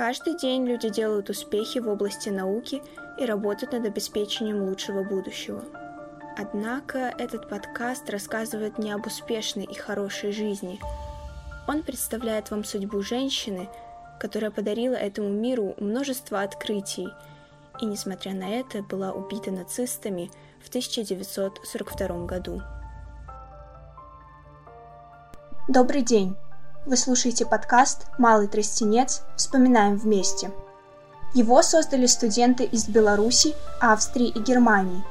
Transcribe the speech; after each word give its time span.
Каждый 0.00 0.34
день 0.34 0.64
люди 0.66 0.88
делают 0.88 1.28
успехи 1.28 1.78
в 1.78 1.86
области 1.86 2.30
науки 2.30 2.82
и 3.18 3.26
работают 3.26 3.74
над 3.74 3.84
обеспечением 3.84 4.62
лучшего 4.62 5.04
будущего. 5.04 5.62
Однако 6.38 7.12
этот 7.18 7.50
подкаст 7.50 8.08
рассказывает 8.08 8.78
не 8.78 8.92
об 8.92 9.06
успешной 9.06 9.64
и 9.64 9.74
хорошей 9.74 10.32
жизни. 10.32 10.80
Он 11.68 11.82
представляет 11.82 12.50
вам 12.50 12.64
судьбу 12.64 13.02
женщины, 13.02 13.68
которая 14.18 14.50
подарила 14.50 14.94
этому 14.94 15.28
миру 15.28 15.74
множество 15.76 16.40
открытий 16.40 17.08
и, 17.82 17.84
несмотря 17.84 18.32
на 18.32 18.48
это, 18.48 18.82
была 18.82 19.12
убита 19.12 19.50
нацистами 19.50 20.30
в 20.64 20.70
1942 20.70 22.24
году. 22.24 22.62
Добрый 25.68 26.00
день! 26.00 26.38
Вы 26.86 26.96
слушаете 26.96 27.44
подкаст 27.44 28.06
«Малый 28.16 28.48
тростенец. 28.48 29.20
Вспоминаем 29.36 29.98
вместе». 29.98 30.50
Его 31.34 31.60
создали 31.62 32.06
студенты 32.06 32.64
из 32.64 32.88
Беларуси, 32.88 33.54
Австрии 33.82 34.28
и 34.28 34.40
Германии. 34.40 35.04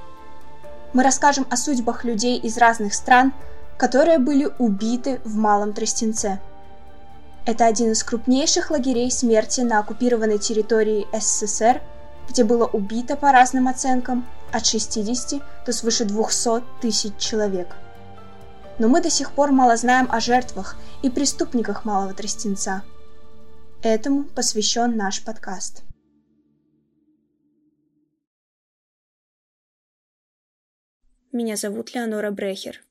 Мы 0.94 1.04
расскажем 1.04 1.46
о 1.52 1.56
судьбах 1.56 2.04
людей 2.04 2.40
из 2.40 2.58
разных 2.58 2.96
стран, 2.96 3.34
которые 3.78 4.18
были 4.18 4.50
убиты 4.58 5.22
в 5.24 5.36
Малом 5.36 5.74
Тростенце. 5.74 6.40
Это 7.46 7.68
один 7.68 7.92
из 7.92 8.04
крупнейших 8.04 8.72
лагерей 8.72 9.12
смерти 9.12 9.62
на 9.62 9.78
оккупированной 9.78 10.40
территории 10.40 11.08
СССР, 11.14 11.82
где 12.28 12.44
было 12.44 12.66
убито 12.66 13.16
по 13.16 13.32
разным 13.32 13.68
оценкам 13.68 14.26
от 14.52 14.66
60 14.66 15.40
до 15.68 15.72
свыше 15.72 16.06
200 16.06 16.64
тысяч 16.82 17.16
человек– 17.18 17.76
но 18.80 18.88
мы 18.88 19.02
до 19.02 19.10
сих 19.10 19.34
пор 19.34 19.52
мало 19.52 19.76
знаем 19.76 20.08
о 20.10 20.20
жертвах 20.20 20.78
и 21.04 21.10
преступниках 21.10 21.86
Малого 21.86 22.14
Тростенца. 22.14 22.84
Этому 23.84 24.24
посвящен 24.24 24.96
наш 24.96 25.24
подкаст. 25.24 25.84
Меня 31.32 31.58
зовут 31.58 31.94
Леонора 31.94 32.32
Брехер. 32.32 32.82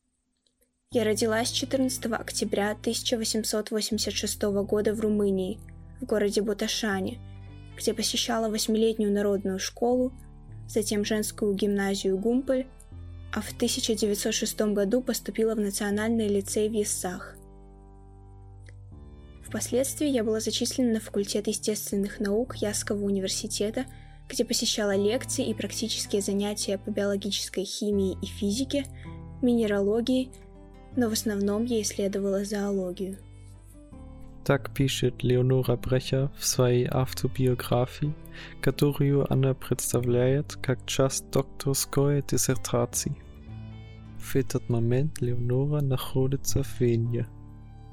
Я 0.91 1.05
родилась 1.05 1.51
14 1.51 2.07
октября 2.13 2.71
1886 2.71 4.43
года 4.43 4.95
в 4.95 5.01
Румынии, 5.01 5.59
в 6.01 6.07
городе 6.07 6.41
Буташане, 6.41 7.19
где 7.77 7.93
посещала 7.93 8.49
восьмилетнюю 8.49 9.13
народную 9.13 9.59
школу, 9.59 10.13
затем 10.69 11.05
женскую 11.05 11.55
гимназию 11.55 12.17
Гумполь 12.17 12.67
а 13.33 13.41
в 13.41 13.53
1906 13.53 14.61
году 14.73 15.03
поступила 15.03 15.55
в 15.55 15.61
Национальный 15.61 16.29
лицей 16.29 16.69
в 16.69 16.73
Ессах. 16.73 17.37
Впоследствии 19.47 20.09
я 20.09 20.25
была 20.25 20.41
зачислена 20.41 20.95
на 20.95 21.01
факультет 21.01 21.47
естественных 21.47 22.21
наук 22.21 22.57
Ясского 22.57 23.03
университета, 23.05 23.87
где 24.29 24.45
посещала 24.45 24.95
лекции 24.95 25.47
и 25.47 25.55
практические 25.55 26.21
занятия 26.21 26.77
по 26.79 26.91
биологической 26.91 27.65
химии 27.65 28.19
и 28.23 28.27
физике, 28.27 28.85
минералогии, 29.41 30.31
но 30.97 31.09
в 31.09 31.13
основном 31.13 31.65
я 31.65 31.81
исследовала 31.81 32.45
зоологию. 32.45 33.19
Так 34.49 34.71
пишет 34.71 35.23
Леонора 35.23 35.77
Брехер 35.77 36.31
в 36.39 36.47
своей 36.47 36.89
автобиографии, 36.91 38.15
которую 38.63 39.31
она 39.31 39.53
представляет 39.53 40.57
как 40.63 40.87
часть 40.87 41.31
докторской 41.31 42.25
диссертации. 42.27 43.15
В 44.17 44.35
этот 44.37 44.71
момент 44.71 45.21
Леонора 45.21 45.83
находится 45.83 46.63
в 46.63 46.81
Вене. 46.81 47.27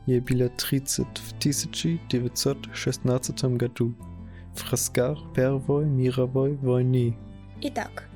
Ей 0.06 0.22
было 0.22 0.48
30 0.48 1.06
в 1.06 1.38
1916 1.40 3.44
году, 3.58 3.94
в 4.56 4.72
разгар 4.72 5.18
Первой 5.36 5.84
мировой 5.84 6.56
войны. 6.56 7.18
Итак, 7.64 8.08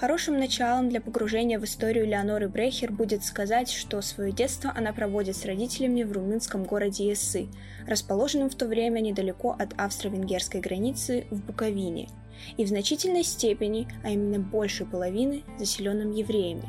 Хорошим 0.00 0.38
началом 0.38 0.88
для 0.90 1.00
погружения 1.00 1.58
в 1.58 1.64
историю 1.64 2.06
Леоноры 2.06 2.48
Брехер 2.48 2.92
будет 2.92 3.24
сказать, 3.24 3.68
что 3.68 4.00
свое 4.00 4.30
детство 4.30 4.72
она 4.76 4.92
проводит 4.92 5.36
с 5.36 5.44
родителями 5.44 6.04
в 6.04 6.12
румынском 6.12 6.62
городе 6.62 7.08
Ессы, 7.08 7.48
расположенном 7.84 8.48
в 8.48 8.54
то 8.54 8.66
время 8.66 9.00
недалеко 9.00 9.56
от 9.58 9.74
австро-венгерской 9.76 10.60
границы 10.60 11.26
в 11.30 11.44
Буковине, 11.44 12.08
и 12.56 12.64
в 12.64 12.68
значительной 12.68 13.24
степени, 13.24 13.88
а 14.04 14.10
именно 14.10 14.38
больше 14.38 14.84
половины, 14.84 15.42
заселенным 15.58 16.12
евреями. 16.12 16.68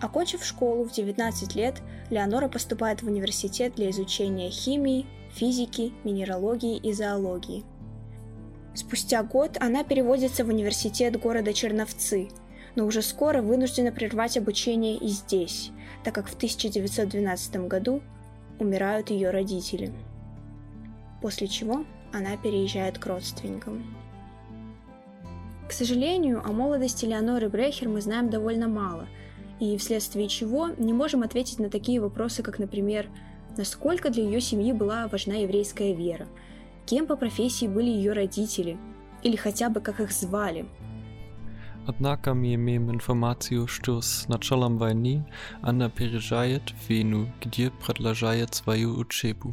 Окончив 0.00 0.42
школу 0.42 0.84
в 0.84 0.92
19 0.92 1.54
лет, 1.54 1.82
Леонора 2.08 2.48
поступает 2.48 3.02
в 3.02 3.08
университет 3.08 3.74
для 3.74 3.90
изучения 3.90 4.48
химии, 4.48 5.04
физики, 5.34 5.92
минералогии 6.04 6.78
и 6.78 6.94
зоологии– 6.94 7.62
Спустя 8.74 9.22
год 9.22 9.56
она 9.60 9.82
переводится 9.82 10.44
в 10.44 10.48
университет 10.48 11.18
города 11.18 11.52
Черновцы, 11.52 12.28
но 12.76 12.86
уже 12.86 13.02
скоро 13.02 13.42
вынуждена 13.42 13.90
прервать 13.90 14.36
обучение 14.36 14.96
и 14.96 15.08
здесь, 15.08 15.72
так 16.04 16.14
как 16.14 16.28
в 16.28 16.34
1912 16.34 17.66
году 17.66 18.00
умирают 18.58 19.10
ее 19.10 19.30
родители. 19.30 19.92
После 21.20 21.48
чего 21.48 21.84
она 22.12 22.36
переезжает 22.36 22.98
к 22.98 23.06
родственникам. 23.06 23.96
К 25.68 25.72
сожалению, 25.72 26.42
о 26.44 26.52
молодости 26.52 27.04
Леоноры 27.04 27.48
Брехер 27.48 27.88
мы 27.88 28.00
знаем 28.00 28.30
довольно 28.30 28.68
мало, 28.68 29.06
и 29.58 29.76
вследствие 29.76 30.28
чего 30.28 30.68
не 30.78 30.92
можем 30.92 31.22
ответить 31.22 31.58
на 31.58 31.70
такие 31.70 32.00
вопросы, 32.00 32.42
как, 32.42 32.58
например, 32.58 33.08
насколько 33.56 34.10
для 34.10 34.24
ее 34.24 34.40
семьи 34.40 34.72
была 34.72 35.08
важна 35.08 35.34
еврейская 35.34 35.92
вера– 35.92 36.28
кем 36.86 37.06
по 37.06 37.16
профессии 37.16 37.66
были 37.66 37.90
ее 37.90 38.12
родители, 38.12 38.78
или 39.22 39.36
хотя 39.36 39.68
бы 39.68 39.80
как 39.80 40.00
их 40.00 40.12
звали. 40.12 40.66
Однако 41.86 42.34
мы 42.34 42.54
имеем 42.54 42.90
информацию, 42.90 43.66
что 43.66 44.00
с 44.00 44.28
началом 44.28 44.78
войны 44.78 45.26
она 45.62 45.88
переезжает 45.88 46.70
в 46.70 46.88
Вену, 46.88 47.32
где 47.40 47.70
продолжает 47.70 48.54
свою 48.54 48.98
учебу. 48.98 49.52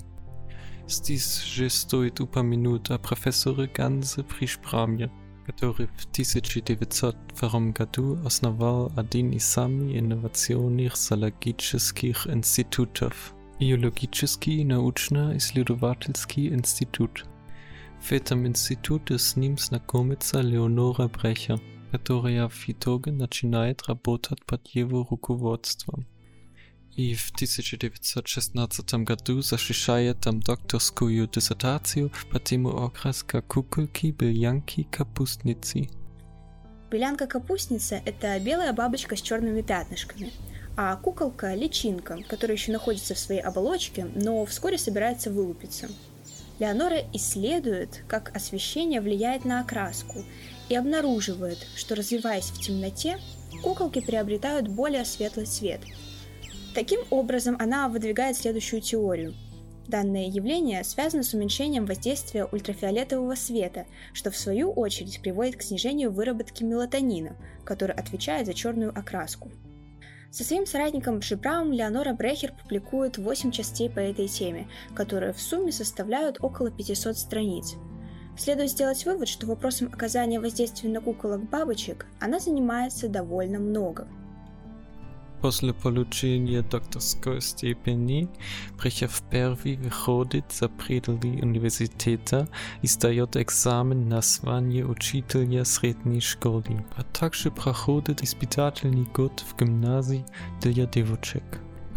Здесь 0.87 1.43
же 1.43 1.69
стоит 1.69 2.19
упомянуть 2.19 2.89
о 2.89 2.99
профессоре 2.99 3.69
Ганзе 3.73 4.23
Пришпрамье, 4.23 5.11
который 5.45 5.87
в 5.87 6.05
1902 6.11 7.59
году 7.71 8.19
основал 8.25 8.91
один 8.95 9.31
из 9.31 9.45
самых 9.45 9.97
инновационных 9.97 10.95
зоологических 10.95 12.27
институтов– 12.27 13.33
Биологический 13.59 14.63
научно-исследовательский 14.63 16.49
институт. 16.49 17.25
В 17.99 18.11
этом 18.11 18.45
институте 18.45 19.17
с 19.17 19.35
ним 19.35 19.57
знакомится 19.57 20.41
Леонора 20.41 21.07
Брехер, 21.07 21.59
которая 21.89 22.49
в 22.49 22.69
итоге 22.69 23.11
начинает 23.11 23.87
работать 23.87 24.45
под 24.45 24.67
его 24.67 25.07
руководством. 25.09 26.05
И 26.95 27.15
в 27.15 27.31
1916 27.31 28.93
году 28.93 29.41
защищает 29.41 30.19
там 30.19 30.39
докторскую 30.39 31.27
диссертацию 31.27 32.11
по 32.31 32.39
тему 32.39 32.83
окраска 32.83 33.41
куколки 33.41 34.11
белянки-капустницы. 34.11 35.89
Белянка-капустница– 36.91 37.95
это 38.05 38.39
белая 38.39 38.71
бабочка 38.73 39.15
с 39.15 39.21
черными 39.21 39.63
пятнышками– 39.63 40.31
а 40.77 40.95
куколка– 40.95 41.53
личинка, 41.55 42.19
которая 42.29 42.55
еще 42.55 42.71
находится 42.71 43.15
в 43.15 43.19
своей 43.19 43.41
оболочке, 43.41 44.07
но 44.13 44.45
вскоре 44.45 44.77
собирается 44.77 45.31
вылупиться. 45.31 45.89
Леонора 46.59 46.99
исследует, 47.13 48.03
как 48.07 48.35
освещение 48.35 49.01
влияет 49.01 49.43
на 49.43 49.61
окраску, 49.61 50.23
и 50.69 50.75
обнаруживает, 50.75 51.57
что 51.75 51.95
развиваясь 51.95 52.51
в 52.51 52.61
темноте, 52.61 53.17
куколки 53.63 54.01
приобретают 54.01 54.67
более 54.67 55.03
светлый 55.03 55.47
цвет. 55.47 55.81
Таким 56.75 56.99
образом, 57.09 57.57
она 57.59 57.89
выдвигает 57.89 58.37
следующую 58.37 58.81
теорию. 58.81 59.33
Данное 59.87 60.27
явление 60.27 60.83
связано 60.83 61.23
с 61.23 61.33
уменьшением 61.33 61.87
воздействия 61.87 62.45
ультрафиолетового 62.45 63.33
света, 63.33 63.87
что 64.13 64.29
в 64.29 64.37
свою 64.37 64.71
очередь 64.73 65.21
приводит 65.21 65.55
к 65.55 65.63
снижению 65.63 66.11
выработки 66.11 66.63
мелатонина, 66.63 67.35
который 67.63 67.95
отвечает 67.95 68.45
за 68.45 68.53
черную 68.53 68.91
окраску. 68.91 69.49
Со 70.37 70.43
своим 70.43 70.67
соратником 70.67 71.19
Шибраум 71.19 71.71
Леонора 71.71 72.13
Брехер 72.13 72.53
публикует 72.53 73.17
8 73.17 73.49
частей 73.49 73.89
по 73.89 73.97
этой 73.97 74.27
теме, 74.27 74.67
которые 74.93 75.33
в 75.33 75.41
сумме 75.41 75.71
составляют 75.71 76.37
около 76.41 76.69
500 76.69 77.17
страниц. 77.17 77.73
Следует 78.37 78.69
сделать 78.69 79.03
вывод, 79.03 79.29
что 79.29 79.47
вопросом 79.47 79.87
оказания 79.91 80.39
воздействия 80.39 80.91
на 80.91 81.01
куколок 81.01 81.49
бабочек 81.49 82.05
она 82.19 82.39
занимается 82.39 83.09
довольно 83.09 83.57
много– 83.57 84.07
После 85.41 85.71
получения 85.71 86.63
докторской 86.63 87.41
степени 87.41 88.27
Брехев 88.77 89.21
первый 89.29 89.77
выходит 89.77 90.51
за 90.51 90.67
пределы 90.67 91.39
университета 91.41 92.49
и 92.81 92.87
сдает 92.87 93.37
экзамен 93.37 94.09
на 94.09 94.21
звание 94.21 94.85
учителя 94.85 95.63
средней 95.63 96.21
школы, 96.21 96.83
а 96.95 97.03
также 97.03 97.51
проходит 97.51 98.23
испытательный 98.23 99.05
год 99.13 99.43
в 99.47 99.59
гимназии 99.59 100.25
для 100.61 100.87
девочек. 100.87 101.43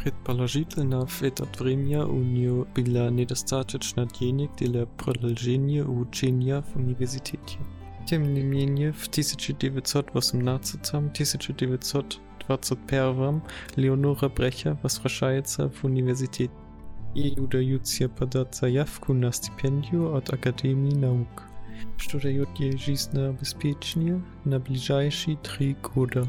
Предположительно, 0.02 1.06
в 1.06 1.22
это 1.22 1.46
время 1.58 2.06
у 2.06 2.19
нее 2.19 2.66
было 2.75 3.10
недостаточно 3.10 4.06
денег 4.06 4.50
для 4.58 4.84
продолжения 4.87 5.82
обучения 5.82 6.62
в 6.62 6.76
университете. 6.76 7.58
Тем 8.06 8.34
не 8.34 8.42
менее, 8.42 8.92
в 8.92 9.08
1918-1921 12.50 13.43
Леонора 13.76 14.29
Брехер 14.29 14.79
возвращается 14.82 15.70
в 15.70 15.85
университет. 15.85 16.50
Ей 17.14 17.38
удается 17.38 18.08
подать 18.08 18.55
заявку 18.55 19.12
на 19.12 19.32
стипендию 19.32 20.14
от 20.14 20.32
Академии 20.32 20.94
наук, 20.94 21.43
что 21.97 22.20
дает 22.20 22.49
ей 22.58 22.76
жизненное 22.76 23.31
обеспечение 23.31 24.23
на 24.44 24.61
ближайшие 24.61 25.37
три 25.38 25.75
года. 25.75 26.29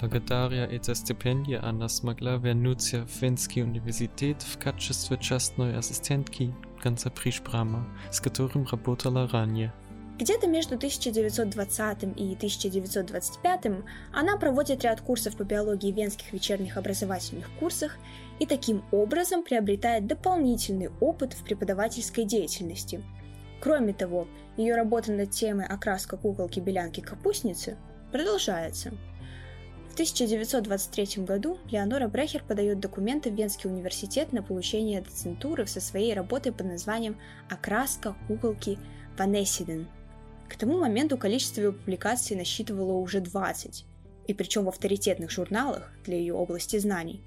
Благодаря 0.00 0.64
этой 0.64 0.96
стипендии 0.96 1.54
она 1.54 1.88
смогла 1.88 2.36
вернуться 2.36 3.06
в 3.06 3.22
Венский 3.22 3.62
университет 3.62 4.42
в 4.42 4.58
качестве 4.58 5.16
частной 5.18 5.76
ассистентки 5.76 6.52
Ганса 6.82 7.10
Пришбрама, 7.10 7.86
с 8.10 8.20
которым 8.20 8.66
работала 8.66 9.28
ранее. 9.28 9.72
Где-то 10.22 10.46
между 10.46 10.76
1920 10.76 12.02
и 12.16 12.34
1925 12.36 13.60
она 14.12 14.36
проводит 14.36 14.84
ряд 14.84 15.00
курсов 15.00 15.36
по 15.36 15.42
биологии 15.42 15.90
в 15.90 15.96
венских 15.96 16.32
вечерних 16.32 16.76
образовательных 16.76 17.50
курсах 17.58 17.96
и 18.38 18.46
таким 18.46 18.84
образом 18.92 19.42
приобретает 19.42 20.06
дополнительный 20.06 20.90
опыт 21.00 21.32
в 21.32 21.42
преподавательской 21.42 22.24
деятельности. 22.24 23.02
Кроме 23.60 23.94
того, 23.94 24.28
ее 24.56 24.76
работа 24.76 25.10
над 25.10 25.32
темой 25.32 25.66
окраска 25.66 26.16
куколки-белянки-капустницы 26.16 27.76
продолжается– 28.12 28.92
в 29.90 29.94
1923 29.94 31.22
году 31.24 31.58
Леонора 31.70 32.08
Брехер 32.08 32.42
подает 32.42 32.80
документы 32.80 33.30
в 33.30 33.34
Венский 33.34 33.68
университет 33.68 34.32
на 34.32 34.42
получение 34.42 35.02
доцентуры 35.02 35.66
со 35.66 35.82
своей 35.82 36.14
работой 36.14 36.50
под 36.50 36.66
названием 36.66 37.18
«Окраска 37.50 38.16
куколки 38.26 38.78
Ванессиден». 39.18 39.86
К 40.52 40.56
тому 40.56 40.78
моменту 40.78 41.16
количество 41.16 41.62
ее 41.62 41.72
публикаций 41.72 42.36
насчитывало 42.36 42.92
уже 42.92 43.20
20, 43.20 43.86
и 44.26 44.34
причем 44.34 44.66
в 44.66 44.68
авторитетных 44.68 45.30
журналах 45.30 45.90
для 46.04 46.18
ее 46.18 46.34
области 46.34 46.78
знаний. 46.78 47.22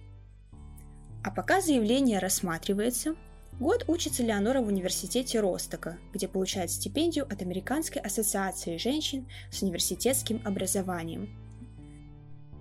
А 1.23 1.31
пока 1.31 1.59
заявление 1.59 2.19
рассматривается, 2.19 3.15
год 3.59 3.83
учится 3.87 4.21
Леонора 4.21 4.61
в 4.61 4.67
университете 4.67 5.39
Ростока, 5.39 5.97
где 6.13 6.27
получает 6.27 6.69
стипендию 6.69 7.25
от 7.25 7.41
Американской 7.41 7.99
ассоциации 7.99 8.77
женщин 8.77 9.25
с 9.49 9.63
университетским 9.63 10.39
образованием– 10.45 11.27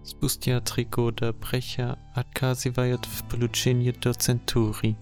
Spustя 0.05 0.61
три 0.61 0.85
года 0.85 1.31
Brecher 1.31 1.99
отказывает 2.15 3.07
в 3.07 3.27
получении 3.31 3.91
доцентуры. 3.91 4.97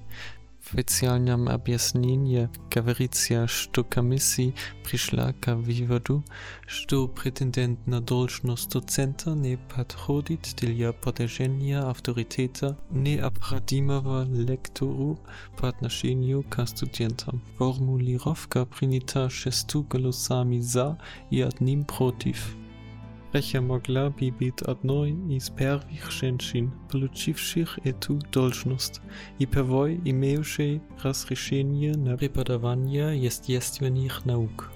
В 0.72 0.74
официальном 0.74 1.50
объяснении 1.50 2.48
говорится, 2.70 3.46
что 3.46 3.84
комиссия 3.84 4.54
пришла 4.82 5.34
к 5.34 5.54
выводу, 5.54 6.24
что 6.66 7.08
претендент 7.08 7.86
на 7.86 8.00
должность 8.00 8.70
доцента 8.70 9.34
не 9.34 9.58
подходит 9.58 10.54
для 10.56 10.94
продолжения 10.94 11.80
авторитета 11.80 12.78
необходимого 12.88 14.24
лектору 14.24 15.20
по 15.58 15.68
отношению 15.68 16.42
к 16.42 16.66
студентам. 16.66 17.42
Формулировка 17.58 18.64
принята 18.64 19.28
шестью 19.28 19.82
голосами 19.82 20.58
«за» 20.58 20.98
и 21.28 21.42
одним 21.42 21.84
«против». 21.84 22.56
Rechiamogla 23.32 24.10
bibit 24.10 24.62
odnoj 24.68 25.14
i 25.30 25.40
spervih 25.40 26.04
shenšin, 26.10 26.70
polučivših 26.90 27.78
etu 27.84 28.18
dolžnost, 28.32 29.00
i 29.38 29.46
prvoj 29.46 30.00
imeuše 30.04 30.78
razrešenje 31.02 31.92
na 31.96 32.10
ne 32.10 32.16
prepadavanje 32.16 33.00
jestjestvenih 33.00 34.20
nauk. 34.24 34.68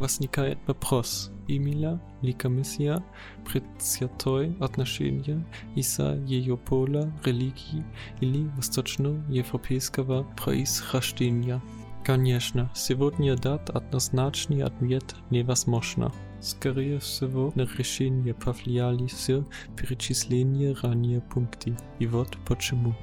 Vasnika 0.00 0.46
et 0.46 0.58
vapros, 0.66 1.30
imila, 1.48 1.98
likamisija, 2.22 2.98
predsjatoj 3.44 4.52
odnašenje, 4.60 5.38
isa 5.76 6.16
jejopola, 6.26 7.06
religij, 7.24 7.82
ili 8.20 8.46
vostočno 8.56 9.22
evropejskava 9.36 10.24
proizhraštenja. 10.36 11.60
Конечно, 12.04 12.70
сегодня 12.74 13.34
дать 13.34 13.70
однозначный 13.70 14.62
ответ 14.62 15.14
невозможно. 15.30 16.12
Скорее 16.38 16.98
всего, 17.00 17.50
на 17.54 17.62
решение 17.62 18.34
повлияли 18.34 19.06
все 19.06 19.46
перечисления 19.74 20.76
ранее 20.82 21.22
пункты. 21.22 21.78
И 21.98 22.06
вот 22.06 22.36
почему. 22.46 22.94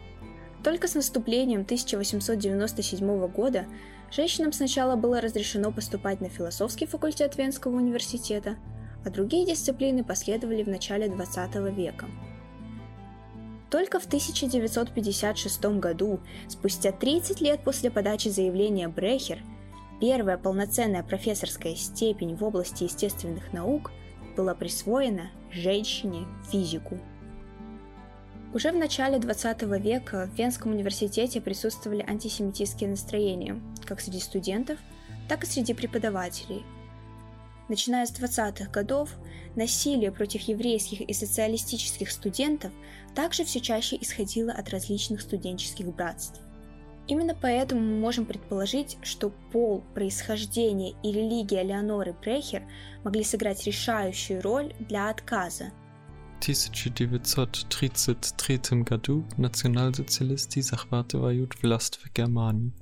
Только 0.63 0.88
с 0.88 0.94
наступлением 0.94 1.62
1897 1.62 3.27
года 3.30 3.65
женщинам 4.12 4.53
сначала 4.53 4.95
было 4.95 5.19
разрешено 5.19 5.71
поступать 5.71 6.21
на 6.21 6.30
философский 6.30 6.86
факультет 6.86 7.36
Венского 7.39 7.77
университета, 7.77 8.57
а 9.03 9.09
другие 9.09 9.48
дисциплины 9.48 10.03
последовали 10.03 10.62
в 10.62 10.68
начале 10.68 11.09
20 11.09 11.56
века. 11.75 12.06
Только 13.71 14.00
в 14.00 14.06
1956 14.06 15.65
году, 15.79 16.19
спустя 16.47 16.91
30 16.91 17.41
лет 17.41 17.63
после 17.63 17.89
подачи 17.89 18.27
заявления 18.27 18.88
Брехер, 18.89 19.39
Первая 20.01 20.35
полноценная 20.35 21.03
профессорская 21.03 21.75
степень 21.75 22.35
в 22.35 22.44
области 22.44 22.85
естественных 22.85 23.53
наук 23.53 23.91
была 24.35 24.56
присвоена 24.56 25.29
женщине-физику. 25.51 26.97
Уже 28.51 28.71
в 28.71 28.77
начале 28.77 29.19
20 29.19 29.62
века 29.79 30.27
в 30.33 30.35
Венском 30.35 30.71
университете 30.71 31.39
присутствовали 31.39 32.01
антисемитистские 32.01 32.89
настроения, 32.89 33.62
как 33.85 34.01
среди 34.01 34.19
студентов, 34.19 34.79
так 35.29 35.44
и 35.44 35.45
среди 35.45 35.75
преподавателей. 35.75 36.63
Начиная 37.71 38.06
с 38.06 38.12
20-х 38.12 38.69
годов, 38.69 39.09
насилие 39.56 40.12
против 40.12 40.41
еврейских 40.41 41.00
и 41.00 41.13
социалистических 41.13 42.12
студентов 42.12 42.73
также 43.15 43.45
все 43.45 43.62
чаще 43.62 43.97
исходило 44.01 44.51
от 44.51 44.69
различных 44.71 45.21
студенческих 45.21 45.88
братств. 45.95 46.41
Именно 47.07 47.33
поэтому 47.33 47.79
мы 47.79 47.97
можем 47.97 48.25
предположить, 48.25 48.97
что 49.03 49.29
пол, 49.53 49.85
происхождение 49.94 50.95
и 51.01 51.13
религия 51.13 51.63
Леоноры 51.63 52.13
Брехер 52.21 52.63
могли 53.06 53.23
сыграть 53.23 53.65
решающую 53.65 54.41
роль 54.41 54.74
для 54.79 55.09
отказа. 55.09 55.71
В 56.39 56.41
1933 56.41 58.81
году 58.81 59.24
национал-социалисты 59.38 60.62
захватывают 60.62 61.56
власть 61.63 62.01
в 62.03 62.13
Германии. 62.13 62.74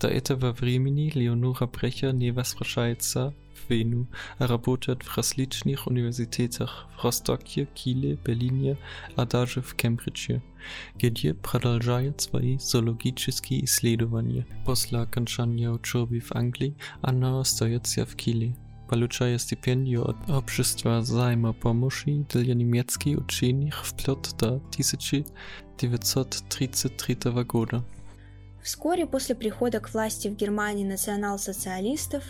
До 0.00 0.08
этого 0.08 0.50
времени 0.50 1.12
Леонора 1.14 1.68
Брехер 1.68 2.12
не 2.12 2.32
возвращается 2.32 3.36
Вену, 3.68 4.06
а 4.38 4.46
работает 4.46 5.02
в 5.02 5.14
различных 5.16 5.86
университетах 5.86 6.86
в 6.96 7.04
Ростоке, 7.04 7.68
Киле, 7.74 8.18
Берлине, 8.24 8.78
а 9.16 9.26
даже 9.26 9.60
в 9.62 9.74
Кембридже, 9.74 10.42
где 10.96 11.34
продолжает 11.34 12.20
свои 12.20 12.58
зоологические 12.58 13.64
исследования. 13.64 14.46
После 14.64 14.98
окончания 14.98 15.70
учебы 15.70 16.20
в 16.20 16.32
Англии 16.32 16.76
она 17.00 17.40
остается 17.40 18.06
в 18.06 18.14
Киле, 18.16 18.56
получая 18.88 19.38
стипендию 19.38 20.08
от 20.08 20.16
Общества 20.28 21.00
взаимопомощи 21.00 22.26
для 22.32 22.54
немецких 22.54 23.18
ученых 23.18 23.84
вплоть 23.86 24.36
до 24.38 24.56
1933 24.56 27.16
года. 27.44 27.84
Вскоре 28.62 29.06
после 29.06 29.34
прихода 29.34 29.80
к 29.80 29.92
власти 29.92 30.28
в 30.28 30.36
Германии 30.36 30.84
национал-социалистов 30.84 32.22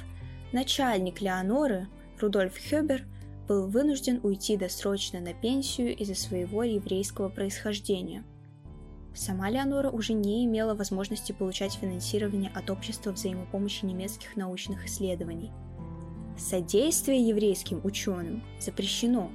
Начальник 0.52 1.22
Леоноры, 1.22 1.88
Рудольф 2.20 2.58
Хёбер, 2.58 3.06
был 3.48 3.68
вынужден 3.68 4.20
уйти 4.22 4.58
досрочно 4.58 5.18
на 5.18 5.32
пенсию 5.32 5.96
из-за 5.96 6.14
своего 6.14 6.62
еврейского 6.62 7.30
происхождения. 7.30 8.22
Сама 9.14 9.48
Леонора 9.48 9.90
уже 9.90 10.12
не 10.12 10.44
имела 10.44 10.74
возможности 10.74 11.32
получать 11.32 11.72
финансирование 11.74 12.50
от 12.54 12.68
Общества 12.70 13.12
взаимопомощи 13.12 13.86
немецких 13.86 14.36
научных 14.36 14.84
исследований. 14.86 15.50
Содействие 16.36 17.26
еврейским 17.26 17.80
ученым 17.82 18.42
запрещено. 18.60 19.30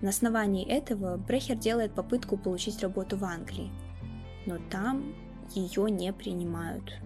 На 0.00 0.10
основании 0.10 0.66
этого 0.66 1.18
Брехер 1.18 1.56
делает 1.56 1.94
попытку 1.94 2.38
получить 2.38 2.80
работу 2.80 3.18
в 3.18 3.24
Англии, 3.24 3.70
но 4.46 4.58
там 4.70 5.14
ее 5.54 5.90
не 5.90 6.12
принимают. 6.12 7.00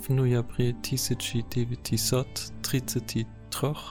В 0.00 0.08
ноябре 0.14 0.70
1933 0.70 3.26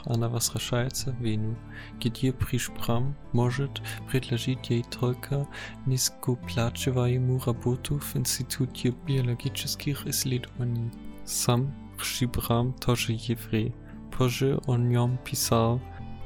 она 0.06 0.28
возвращается 0.28 1.12
в 1.12 1.22
Вену, 1.22 1.56
где 2.00 2.34
Пришпрам 2.34 3.16
может 3.32 3.80
предложить 4.10 4.72
ей 4.72 4.84
только 4.84 5.48
низкооплачиваемую 5.86 7.40
работу 7.46 8.00
в 8.00 8.16
Институте 8.16 8.96
биологических 9.06 10.08
исследований. 10.08 10.90
Сам 11.26 11.72
Пришпрам 11.96 12.74
тоже 12.74 13.14
еврей. 13.14 13.76
Позже 14.18 14.60
о 14.66 14.78
нем 14.78 15.20
писал 15.24 15.80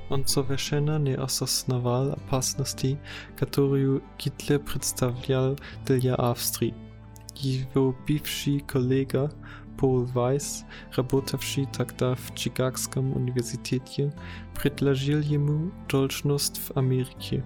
Он 0.10 0.26
совершенно 0.26 0.98
не 0.98 1.16
осознавал 1.16 2.14
опасности, 2.14 2.98
которую 3.38 4.02
Гитлер 4.18 4.60
представлял 4.60 5.60
для 5.86 6.16
Австрии. 6.16 6.74
Его 7.36 7.96
бывший 8.08 8.60
коллега 8.60 9.32
Пол 9.84 10.06
Вайс, 10.06 10.64
работавший 10.96 11.66
тогда 11.66 12.16
в 12.16 12.34
Чикагском 12.36 13.18
университете, 13.18 14.14
предложил 14.56 15.20
ему 15.20 15.74
должность 15.90 16.58
в 16.58 16.78
Америке. 16.78 17.44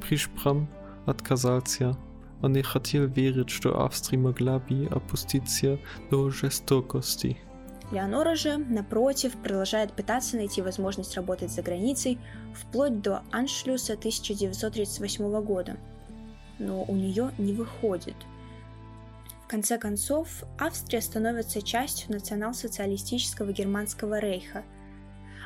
Пришпрам 0.00 0.68
отказался. 1.06 1.98
Он 2.40 2.52
не 2.52 2.62
хотел 2.62 3.08
верить, 3.08 3.50
что 3.50 3.82
Австрия 3.82 4.18
могла 4.18 4.60
бы 4.60 4.86
опуститься 4.92 5.80
до 6.08 6.30
жестокости. 6.30 7.36
Леонора 7.90 8.36
же, 8.36 8.56
напротив, 8.56 9.32
продолжает 9.42 9.92
пытаться 9.92 10.36
найти 10.36 10.62
возможность 10.62 11.16
работать 11.16 11.50
за 11.50 11.62
границей 11.62 12.20
вплоть 12.54 13.02
до 13.02 13.24
аншлюса 13.32 13.94
1938 13.94 15.42
года. 15.42 15.78
Но 16.60 16.84
у 16.84 16.94
нее 16.94 17.32
не 17.38 17.54
выходит. 17.54 18.14
Конце 19.50 19.78
концов, 19.78 20.44
Австрия 20.60 21.00
становится 21.00 21.60
частью 21.60 22.12
национал-социалистического 22.12 23.50
германского 23.50 24.20
рейха, 24.20 24.62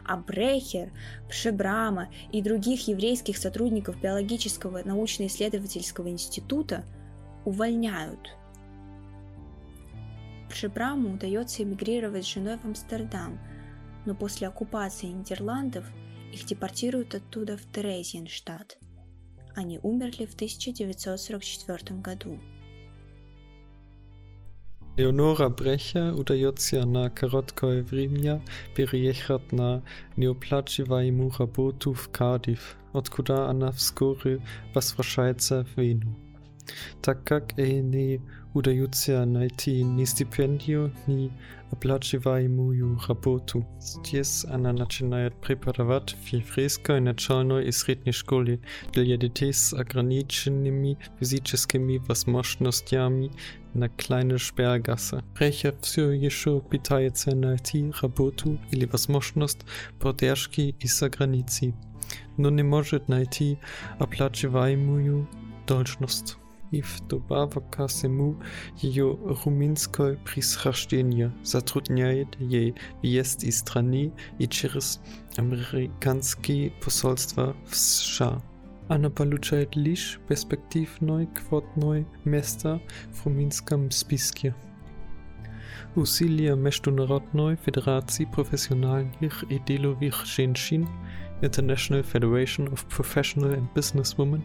а 0.05 0.19
Брехер, 0.19 0.93
Пшебрама 1.31 2.11
и 2.31 2.43
других 2.43 2.87
еврейских 2.87 3.39
сотрудников 3.39 3.99
биологического 3.99 4.83
научно-исследовательского 4.85 6.09
института 6.09 6.85
увольняют– 7.47 8.37
Шибраму 10.55 11.15
удается 11.15 11.63
эмигрировать 11.63 12.25
с 12.25 12.33
женой 12.33 12.59
в 12.59 12.65
Амстердам, 12.65 13.41
но 14.07 14.15
после 14.15 14.49
оккупации 14.49 15.07
Нидерландов 15.07 15.85
их 16.31 16.45
депортируют 16.45 17.15
оттуда 17.15 17.57
в 17.57 17.63
Терезиенштадт. 17.73 18.79
Они 19.57 19.81
умерли 19.83 20.27
в 20.27 20.35
1944 20.35 22.01
году. 22.01 22.39
Leonora 24.97 25.49
Brecher 25.49 26.13
удается 26.13 26.87
на 26.87 27.11
короткое 27.11 27.83
время 27.83 28.41
переехать 28.77 29.51
на 29.51 29.83
неоплачиваемую 30.17 31.33
работу 31.37 31.95
в 31.95 32.09
Кардиф, 32.11 32.77
откуда 32.93 33.49
она 33.49 33.73
вскоре 33.73 34.41
возвращается 34.73 35.65
в 35.65 35.81
Вену. 35.81 36.17
Так 37.03 37.25
как 37.25 37.59
ей 37.59 37.81
не 37.81 38.23
удается 38.55 39.25
найти 39.25 39.83
ни 39.83 40.05
стипендию, 40.05 40.93
ни 41.09 41.33
оплачиваемую 41.73 43.01
работу. 43.09 43.67
Здесь 43.81 44.45
она 44.45 44.73
начинает 44.73 45.35
преподавать 45.41 46.15
в 46.25 46.29
еврейской 46.29 47.01
начальной 47.01 47.67
и 47.67 47.73
средней 47.73 48.13
школе 48.13 48.61
для 48.93 49.17
детей 49.17 49.53
с 49.53 49.75
ограниченными 49.75 50.99
физическими 51.19 51.99
возможностями 51.99 53.33
на 53.75 53.89
kleine 53.89 54.39
Sperrgasse. 54.39 55.23
Brecher 55.35 55.75
все 55.83 56.11
еще 56.11 56.61
пытается 56.61 57.35
найти 57.35 57.93
работу 58.01 58.59
или 58.71 58.87
возможность 58.87 59.61
поддержки 60.01 60.75
из-за 60.81 61.11
границы, 61.11 61.75
но 62.37 62.51
не 62.51 62.63
может 62.63 63.09
найти 63.09 63.59
оплачиваемую 63.99 65.29
должность 65.67 66.37
и 66.71 66.83
вдобавок 66.83 67.71
ко 67.71 67.87
всему 67.87 68.37
ее 68.79 69.17
румынское 69.45 70.17
происхождение 70.17 71.33
затрудняет 71.45 72.29
ей 72.41 72.75
въезд 73.03 73.45
из 73.45 73.59
страны 73.59 74.13
и 74.39 74.49
через 74.49 75.01
американские 75.37 76.73
посольства 76.83 77.57
в 77.69 77.77
США. 77.77 78.43
Она 78.88 79.10
получает 79.10 79.76
лишь 79.76 80.20
перспективное 80.28 81.28
квотное 81.28 82.06
место 82.26 82.82
в 83.12 83.26
румынском 83.26 83.92
списке. 83.92 84.56
Усилия 85.96 86.56
Международной 86.56 87.56
Федерации 87.56 88.26
профессиональных 88.26 89.44
и 89.44 89.60
деловых 89.60 90.26
женщин 90.26 90.88
International 91.42 92.04
Federation 92.04 92.70
of 92.70 92.86
Professional 92.90 93.56
and 93.58 93.68
Businesswomen 93.74 94.42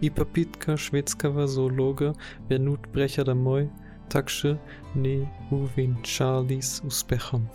и 0.00 0.10
попытка 0.10 0.76
шведского 0.76 1.46
зоолога 1.46 2.14
вернуть 2.48 2.86
Бреха 2.92 3.24
домой 3.24 3.70
также 4.08 4.60
не 4.94 5.28
увенчались 5.50 6.80
успехом. 6.82 7.48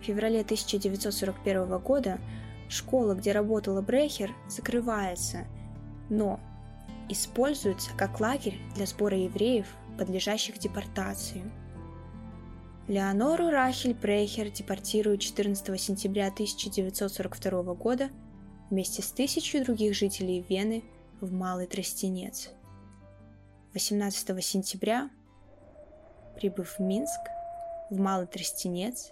В 0.00 0.04
феврале 0.04 0.40
1941 0.40 1.78
года 1.78 2.18
школа, 2.69 3.13
где 3.13 3.31
работала 3.31 3.81
Брехер, 3.81 4.31
закрывается, 4.47 5.45
но 6.09 6.39
используется 7.09 7.91
как 7.97 8.19
лагерь 8.19 8.59
для 8.75 8.85
сбора 8.85 9.17
евреев, 9.17 9.67
подлежащих 9.97 10.57
депортации– 10.57 11.43
Леонору 12.87 13.49
Рахель 13.49 13.95
Брейхер 13.95 14.51
депортируют 14.51 15.19
14 15.19 15.81
сентября 15.81 16.27
1942 16.27 17.73
года 17.73 18.11
вместе 18.69 19.01
с 19.01 19.09
тысячей 19.09 19.63
других 19.63 19.95
жителей 19.95 20.45
Вены 20.47 20.83
в 21.19 21.31
Малый 21.31 21.65
Тростенец. 21.65 22.51
18 23.73 24.45
сентября, 24.45 25.09
прибыв 26.35 26.77
в 26.77 26.79
Минск, 26.79 27.19
в 27.89 27.97
Малый 27.97 28.27
Тростенец, 28.27 29.11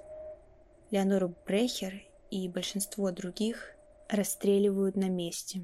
Леонору 0.92 1.34
Брейхер 1.48 2.04
и 2.34 2.50
большинство 2.50 3.12
других 3.12 3.76
расстреливают 4.10 4.96
на 4.96 5.08
месте. 5.08 5.62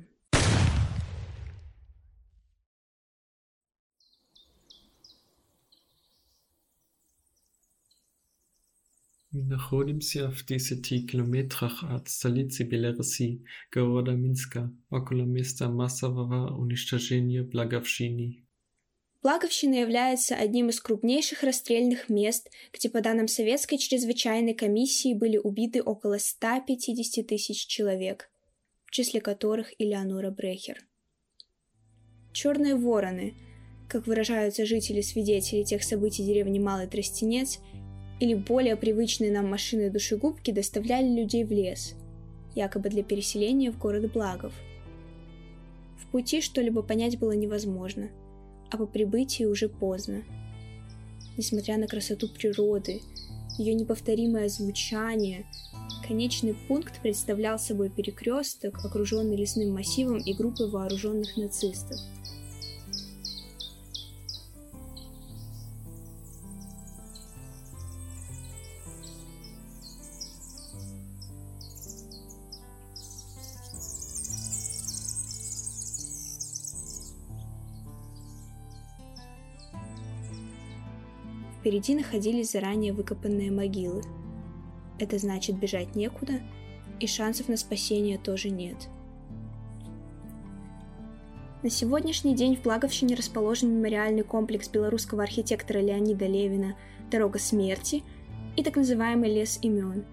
Мы 9.32 9.44
находимся 9.44 10.32
в 10.32 10.46
10 10.46 11.12
километрах 11.12 11.84
от 11.84 12.08
столицы 12.08 12.64
Беларуси, 12.64 13.44
города 13.72 14.12
Минска, 14.12 14.72
около 14.92 15.22
места 15.22 15.70
массового 15.70 16.56
уничтожения 16.56 17.42
Благовщины. 17.44 18.44
Благовщина 19.22 19.76
является 19.76 20.36
одним 20.36 20.70
из 20.70 20.80
крупнейших 20.80 21.44
расстрельных 21.44 22.08
мест, 22.08 22.50
где, 22.72 22.90
по 22.90 23.02
данным 23.02 23.28
Советской 23.28 23.78
чрезвычайной 23.78 24.54
комиссии, 24.54 25.14
были 25.14 25.38
убиты 25.38 25.84
около 25.84 26.18
150 26.18 27.28
тысяч 27.28 27.68
человек, 27.68 28.30
в 28.86 28.92
числе 28.92 29.20
которых 29.20 29.74
и 29.78 29.84
Леонора 29.86 30.32
Брехер. 30.32 30.86
Черные 32.32 32.76
вороны, 32.76 33.34
как 33.90 34.08
выражаются 34.08 34.66
жители-свидетели 34.66 35.64
тех 35.64 35.84
событий 35.84 36.24
деревни 36.24 36.60
Малый 36.60 36.88
Тростенец, 36.88 37.60
или 38.22 38.36
более 38.36 38.78
привычные 38.78 39.32
нам 39.32 39.50
машины 39.50 39.90
душегубки 39.90 40.52
доставляли 40.52 41.08
людей 41.08 41.44
в 41.44 41.52
лес, 41.52 41.96
якобы 42.56 42.90
для 42.90 43.04
переселения 43.04 43.72
в 43.72 43.78
город 43.78 44.12
Благов. 44.14 44.54
В 45.98 46.10
пути 46.12 46.40
что-либо 46.40 46.82
понять 46.84 47.20
было 47.20 47.32
невозможно, 47.32 48.10
а 48.72 48.78
по 48.78 48.86
прибытии 48.86 49.46
уже 49.46 49.70
поздно. 49.70 50.24
Несмотря 51.38 51.78
на 51.78 51.88
красоту 51.88 52.28
природы, 52.28 53.02
ее 53.58 53.74
неповторимое 53.74 54.50
звучание, 54.50 55.46
конечный 56.08 56.56
пункт 56.68 57.02
представлял 57.02 57.60
собой 57.60 57.90
перекресток, 57.90 58.84
окруженный 58.84 59.36
лесным 59.36 59.74
массивом 59.74 60.18
и 60.18 60.34
группой 60.34 60.70
вооруженных 60.70 61.38
нацистов– 61.38 62.00
Впереди 81.70 81.94
находились 81.94 82.54
заранее 82.54 82.94
выкопанные 82.94 83.52
могилы. 83.52 84.02
Это 84.98 85.20
значит 85.20 85.60
бежать 85.60 85.96
некуда, 85.96 86.42
и 87.00 87.06
шансов 87.06 87.48
на 87.48 87.58
спасение 87.58 88.18
тоже 88.18 88.50
нет. 88.50 88.90
На 91.62 91.70
сегодняшний 91.70 92.34
день 92.34 92.56
в 92.56 92.64
Благовщине 92.64 93.14
расположен 93.14 93.70
мемориальный 93.70 94.24
комплекс 94.24 94.68
белорусского 94.68 95.22
архитектора 95.22 95.78
Леонида 95.78 96.26
Левина 96.26 96.76
«Дорога 97.12 97.38
смерти» 97.38 98.02
и 98.58 98.64
так 98.64 98.76
называемый 98.76 99.32
«Лес 99.32 99.60
имен». 99.62 100.06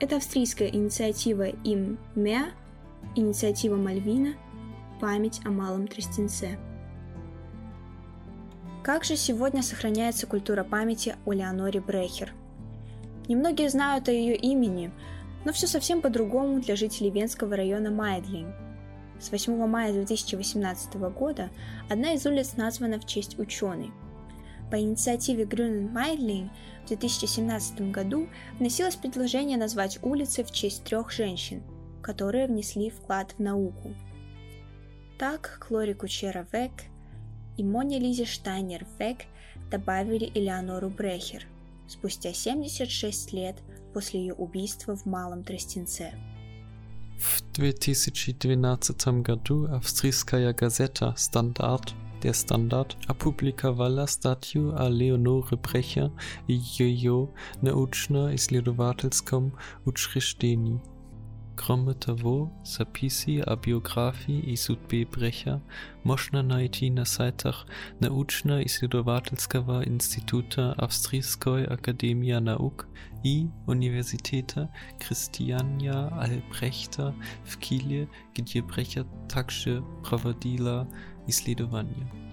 Это 0.00 0.16
австрийская 0.16 0.66
инициатива 0.66 1.44
им 1.44 2.00
МЕА, 2.16 2.46
инициатива 3.14 3.76
Мальвина, 3.76 4.34
память 5.00 5.40
о 5.44 5.50
малом 5.50 5.86
Тростенце. 5.86 6.58
Как 8.82 9.04
же 9.04 9.16
сегодня 9.16 9.62
сохраняется 9.62 10.26
культура 10.26 10.64
памяти 10.64 11.16
о 11.26 11.32
Леоноре 11.32 11.80
Брехер? 11.80 12.32
Немногие 13.28 13.68
знают 13.68 14.08
о 14.08 14.12
ее 14.12 14.36
имени, 14.36 14.92
Но 15.44 15.52
все 15.52 15.66
совсем 15.66 16.02
по-другому 16.02 16.60
для 16.60 16.74
жителей 16.74 17.10
Венского 17.10 17.56
района 17.56 17.90
Майдлинг. 17.90 18.54
С 19.20 19.30
8 19.30 19.66
мая 19.66 19.92
2018 19.92 20.94
года 21.12 21.50
одна 21.88 22.12
из 22.12 22.26
улиц 22.26 22.56
названа 22.56 22.98
в 22.98 23.06
честь 23.06 23.38
ученой. 23.38 23.92
По 24.70 24.78
инициативе 24.80 25.44
Грюнен 25.44 25.92
Майдлинг 25.92 26.50
в 26.84 26.88
2017 26.88 27.90
году 27.92 28.28
вносилось 28.58 28.96
предложение 28.96 29.58
назвать 29.58 29.98
улицы 30.02 30.44
в 30.44 30.50
честь 30.50 30.84
трех 30.84 31.10
женщин, 31.10 31.62
которые 32.02 32.46
внесли 32.46 32.90
вклад 32.90 33.34
в 33.38 33.42
науку. 33.42 33.94
Так 35.18 35.66
Клори 35.66 35.94
Кучера 35.94 36.46
Век 36.52 36.72
и 37.58 37.64
Моне 37.64 37.98
Лизе 37.98 38.24
Штайнер 38.24 38.86
Век 38.98 39.18
добавили 39.70 40.30
Элеонору 40.34 40.88
Брехер 40.88 41.44
спустя 41.88 42.32
76 42.32 43.32
лет 43.32 43.56
после 43.92 44.20
ее 44.20 44.34
убийства 44.34 44.96
в 44.96 45.06
Малом 45.06 45.42
Тростенце. 45.42 46.12
В 47.18 47.42
2012 47.54 49.08
году 49.22 49.66
австрийская 49.66 50.54
газета 50.54 51.14
«Стандарт» 51.16 51.94
der 52.22 52.32
Standard 52.32 52.96
опубликовала 53.06 54.06
статью 54.06 54.74
о 54.76 54.88
Леоноре 54.88 55.56
Брехер 55.56 56.12
и 56.46 56.54
ее 56.54 57.28
научно-исследовательском 57.62 59.52
учреждении. 59.84 60.80
Кроме 61.58 61.92
того, 61.94 62.52
записи 62.64 63.42
о 63.44 63.56
биографии 63.56 64.38
и 64.38 64.54
судьбе 64.54 65.04
Бреха 65.04 65.60
можно 66.04 66.40
найти 66.42 66.88
на 66.88 67.04
сайтах 67.04 67.66
Научно-исследовательского 67.98 69.84
института 69.84 70.72
Австрийской 70.74 71.64
академии 71.64 72.32
наук 72.34 72.86
и 73.24 73.48
Университета 73.66 74.70
Christiania 75.00 76.08
Albrechter 76.22 77.12
в 77.44 77.58
Киле, 77.58 78.08
где 78.36 78.62
Бреха 78.62 79.04
также 79.28 79.82
проводила 80.08 80.88
исследования. 81.26 82.27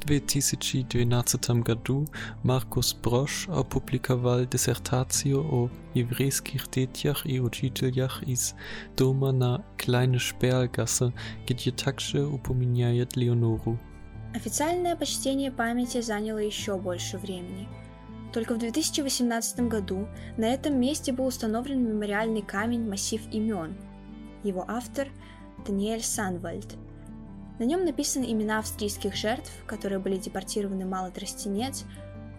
В 0.00 0.06
2012 0.06 1.50
году 1.62 2.06
Маркус 2.42 2.94
Брош 2.94 3.46
опубликовал 3.48 4.46
диссертацию 4.46 5.40
о 5.42 5.70
еврейских 5.92 6.70
детях 6.70 7.26
и 7.26 7.38
учителях 7.38 8.22
из 8.22 8.54
дома 8.96 9.30
на 9.30 9.62
Kleine 9.76 10.16
Sperlgasse, 10.16 11.12
где 11.46 11.70
также 11.70 12.26
упоминает 12.26 13.14
Леонору. 13.14 13.78
Официальное 14.34 14.96
почтение 14.96 15.52
памяти 15.52 16.00
заняло 16.00 16.38
еще 16.38 16.78
больше 16.78 17.18
времени. 17.18 17.68
Только 18.32 18.54
в 18.54 18.58
2018 18.58 19.68
году 19.68 20.08
на 20.38 20.46
этом 20.46 20.80
месте 20.80 21.12
был 21.12 21.26
установлен 21.26 21.86
мемориальный 21.86 22.42
камень 22.42 22.88
«Массив 22.88 23.20
имен». 23.32 23.76
Его 24.44 24.64
автор– 24.66 25.08
Даниэль 25.66 26.02
Санвальд– 26.02 26.76
на 27.60 27.64
нем 27.64 27.84
написаны 27.84 28.32
имена 28.32 28.58
австрийских 28.58 29.14
жертв, 29.14 29.52
которые 29.66 29.98
были 29.98 30.16
депортированы 30.16 30.86
Малый 30.86 31.12
Тростенец, 31.12 31.84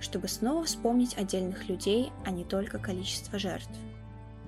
чтобы 0.01 0.27
снова 0.27 0.65
вспомнить 0.65 1.15
отдельных 1.15 1.69
людей, 1.69 2.11
а 2.25 2.31
не 2.31 2.43
только 2.43 2.79
количество 2.79 3.37
жертв. 3.37 3.69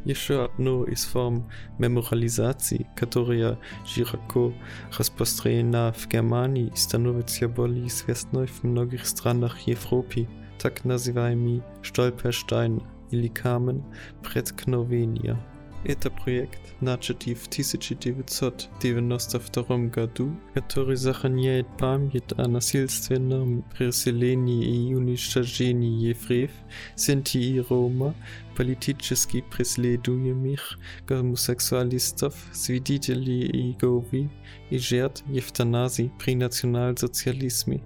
Еще 0.03 0.45
одну 0.45 0.83
из 0.83 1.05
форм 1.05 1.49
мемориализации, 1.77 2.87
которая 2.95 3.59
широко 3.85 4.51
распространена 4.97 5.93
в 5.95 6.07
Германии 6.07 6.73
становится 6.75 7.47
более 7.47 7.87
известной 7.87 8.47
в 8.47 8.63
многих 8.63 9.05
странах 9.05 9.59
Европы, 9.59 10.27
так 10.59 10.83
называемый 10.85 11.61
Stolperstein 11.83 12.83
или 13.11 13.27
камень 13.27 13.83
преткновения. 14.23 15.39
Это 15.84 16.10
проект, 16.10 16.58
начатый 16.80 17.34
в 17.34 17.46
1992 17.46 19.76
году, 19.86 20.36
который 20.52 20.96
сохраняет 20.96 21.68
память 21.78 22.32
о 22.36 22.48
насильственном 22.48 23.62
переселении 23.78 24.90
и 24.90 24.94
уничтожении 24.94 26.08
евреев, 26.08 26.50
синти 26.96 27.38
и 27.38 27.60
рома, 27.60 28.16
политически 28.56 29.44
преследуемых 29.52 30.80
гомосексуалистов, 31.06 32.34
свидетелей 32.52 33.46
Иеговы 33.46 34.30
и 34.70 34.78
жертв 34.78 35.22
евтаназии 35.28 36.10
при 36.18 36.34
национал-социализме. 36.34 37.84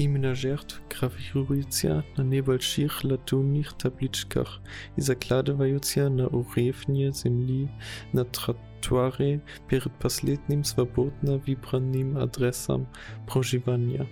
Именно 0.00 0.34
жертв 0.34 0.80
гравируються 0.88 2.06
на 2.16 2.22
небольших 2.22 3.04
латунних 3.04 3.74
табличках 3.74 4.62
и 4.96 5.02
закладываются 5.02 6.08
на 6.08 6.26
уровне 6.26 7.12
земли 7.12 7.68
на 8.14 8.24
тротуаре 8.24 9.42
перед 9.68 9.92
последним 9.98 10.64
свободно 10.64 11.36
выбранным 11.36 12.16
адресом 12.16 12.88
проживания. 13.28 14.08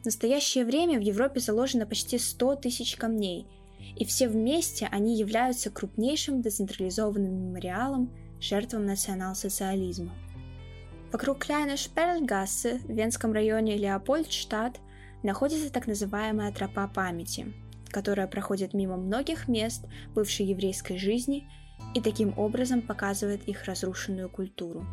В 0.00 0.06
настоящее 0.06 0.64
время 0.64 0.98
в 0.98 1.02
Европе 1.02 1.40
заложено 1.40 1.84
почти 1.84 2.18
100 2.18 2.56
тысяч 2.56 2.96
камней, 2.96 3.46
и 3.94 4.06
все 4.06 4.26
вместе 4.26 4.88
они 4.90 5.18
являются 5.18 5.68
крупнейшим 5.68 6.40
децентрализованным 6.40 7.48
мемориалом 7.48 8.10
жертвам 8.40 8.86
национал-социализма. 8.86 10.14
Вокруг 11.12 11.38
Кляйна 11.38 11.76
Шперльгассе 11.76 12.78
в 12.78 12.90
Венском 12.90 13.32
районе 13.32 13.76
Леопольдштадт 13.76 14.80
находится 15.22 15.72
так 15.72 15.86
называемая 15.86 16.52
тропа 16.52 16.88
памяти, 16.88 17.54
которая 17.90 18.26
проходит 18.26 18.74
мимо 18.74 18.96
многих 18.96 19.46
мест 19.46 19.86
бывшей 20.14 20.46
еврейской 20.46 20.98
жизни 20.98 21.48
и 21.94 22.00
таким 22.00 22.36
образом 22.36 22.82
показывает 22.82 23.46
их 23.48 23.64
разрушенную 23.64 24.28
культуру. 24.28 24.84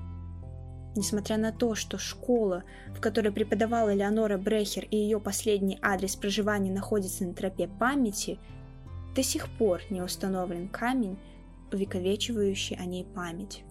Несмотря 0.95 1.37
на 1.37 1.51
то, 1.51 1.73
что 1.73 1.97
школа, 1.97 2.63
в 2.95 3.01
которой 3.01 3.31
преподавала 3.31 3.91
Леонора 3.91 4.37
Брехер 4.37 4.85
и 4.85 4.95
ее 4.95 5.19
последний 5.19 5.79
адрес 5.81 6.15
проживания 6.15 6.71
находится 6.71 7.25
на 7.25 7.33
тропе 7.33 7.67
памяти, 7.67 8.37
до 9.15 9.23
сих 9.23 9.49
пор 9.57 9.81
не 9.89 10.01
установлен 10.01 10.69
камень, 10.69 11.17
увековечивающий 11.71 12.75
о 12.75 12.85
ней 12.85 13.03
память. 13.03 13.63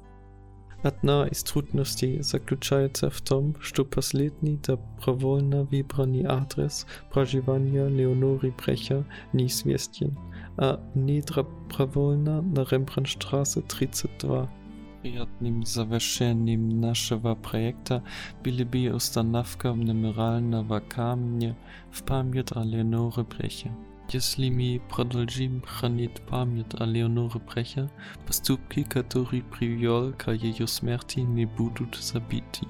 Одна 0.82 1.28
из 1.28 1.44
трудностей 1.44 2.22
заключается 2.22 3.08
в 3.08 3.20
том, 3.20 3.54
что 3.60 3.84
последний 3.84 4.56
добровольно 4.56 5.62
выбранный 5.62 6.24
адрес 6.24 6.86
проживания 7.12 7.86
Леоноры 7.86 8.48
Бреcher 8.50 9.04
неизвестен, 9.32 10.18
а 10.56 10.80
недобровольно 10.94 12.42
на 12.42 12.64
Рембрандтstraße 12.64 13.62
32. 13.62 14.50
Приятным 15.02 15.64
завершением 15.64 16.80
нашего 16.80 17.36
проекта 17.36 18.02
были 18.42 18.64
бы 18.64 18.92
установка 18.92 19.72
мемориального 19.72 20.80
камня 20.80 21.56
в 21.92 22.02
память 22.02 22.50
о 22.50 22.64
Леоноре 22.64 23.22
Бреcher. 23.22 23.70
Если 24.12 24.50
мы 24.50 24.78
продолжим 24.90 25.62
хранить 25.62 26.20
память 26.26 26.74
о 26.78 26.84
Леоноре 26.84 27.40
Брехер, 27.40 27.90
поступки, 28.26 28.82
которые 28.82 29.42
привел 29.42 30.12
к 30.12 30.30
ее 30.32 30.66
смерти, 30.66 31.20
не 31.20 31.46
будут 31.46 31.96
забыты. 31.96 32.66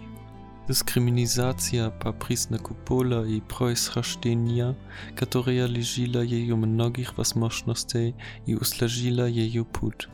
Дискриминация 0.68 1.90
по 1.90 2.12
признаку 2.12 2.76
пола 2.76 3.26
и 3.26 3.40
происхождения, 3.40 4.76
которая 5.16 5.66
лишила 5.66 6.22
ее 6.22 6.54
многих 6.54 7.18
возможностей 7.18 8.14
и 8.46 8.54
усложила 8.54 9.26
ее 9.26 9.64
путь. 9.64 10.06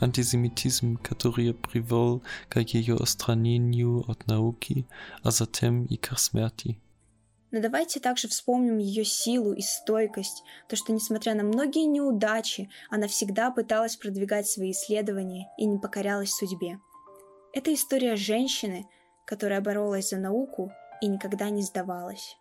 Антисемитизм, 0.00 0.98
который 0.98 1.54
привел 1.54 2.22
к 2.50 2.60
ее 2.60 2.96
отстранению 2.96 4.04
от 4.06 4.26
науки, 4.26 4.86
а 5.22 5.30
затем 5.30 5.86
и 5.86 5.96
к 5.96 6.18
смерти. 6.18 6.78
Но 7.54 7.60
давайте 7.60 8.00
также 8.00 8.26
вспомним 8.26 8.78
ее 8.78 9.04
силу 9.04 9.52
и 9.52 9.60
стойкость, 9.60 10.42
то, 10.68 10.74
что, 10.74 10.92
несмотря 10.92 11.36
на 11.36 11.44
многие 11.44 11.86
неудачи, 11.86 12.68
она 12.90 13.06
всегда 13.06 13.52
пыталась 13.52 13.94
продвигать 13.94 14.48
свои 14.48 14.72
исследования 14.72 15.46
и 15.56 15.64
не 15.64 15.78
покорялась 15.78 16.32
судьбе. 16.32 16.80
Это 17.52 17.72
история 17.72 18.16
женщины, 18.16 18.88
которая 19.24 19.60
боролась 19.60 20.08
за 20.08 20.16
науку 20.16 20.72
и 21.00 21.06
никогда 21.06 21.48
не 21.48 21.62
сдавалась. 21.62 22.36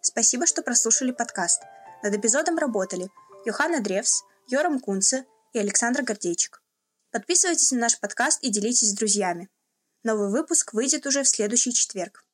Спасибо, 0.00 0.44
что 0.44 0.62
прослушали 0.62 1.12
подкаст. 1.12 1.62
Над 2.02 2.16
эпизодом 2.16 2.58
работали 2.58 3.10
Йоханна 3.44 3.80
Древс, 3.80 4.24
Йорам 4.48 4.80
Кунце 4.80 5.24
и 5.52 5.60
Александр 5.60 6.02
Гордейчик. 6.02 6.60
Подписывайтесь 7.12 7.70
на 7.70 7.78
наш 7.78 8.00
подкаст 8.00 8.42
и 8.42 8.50
делитесь 8.50 8.90
с 8.90 8.96
друзьями. 8.96 9.48
Новый 10.02 10.32
выпуск 10.32 10.74
выйдет 10.74 11.06
уже 11.06 11.22
в 11.22 11.28
следующий 11.28 11.72
четверг. 11.72 12.25